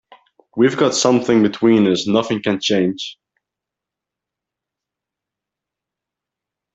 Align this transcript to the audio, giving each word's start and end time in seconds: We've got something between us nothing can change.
We've 0.57 0.75
got 0.75 0.95
something 0.95 1.43
between 1.43 1.85
us 1.85 2.07
nothing 2.07 2.41
can 2.41 2.59
change. 2.59 3.19